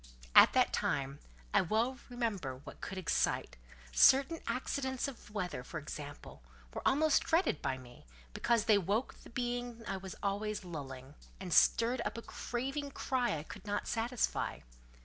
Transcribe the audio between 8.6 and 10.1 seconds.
they woke the being I